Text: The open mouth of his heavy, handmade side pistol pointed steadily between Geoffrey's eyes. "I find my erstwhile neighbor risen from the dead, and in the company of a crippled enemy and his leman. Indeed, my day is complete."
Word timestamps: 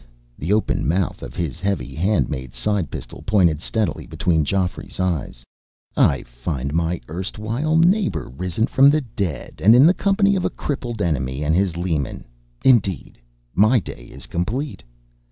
The 0.35 0.51
open 0.51 0.87
mouth 0.87 1.21
of 1.21 1.35
his 1.35 1.59
heavy, 1.59 1.93
handmade 1.93 2.55
side 2.55 2.89
pistol 2.89 3.21
pointed 3.21 3.61
steadily 3.61 4.07
between 4.07 4.43
Geoffrey's 4.43 4.99
eyes. 4.99 5.43
"I 5.95 6.23
find 6.23 6.73
my 6.73 6.99
erstwhile 7.07 7.77
neighbor 7.77 8.27
risen 8.27 8.65
from 8.65 8.89
the 8.89 9.01
dead, 9.01 9.61
and 9.63 9.75
in 9.75 9.85
the 9.85 9.93
company 9.93 10.35
of 10.35 10.43
a 10.43 10.49
crippled 10.49 11.03
enemy 11.03 11.43
and 11.43 11.53
his 11.53 11.77
leman. 11.77 12.25
Indeed, 12.65 13.19
my 13.53 13.77
day 13.77 14.05
is 14.11 14.25
complete." 14.25 14.81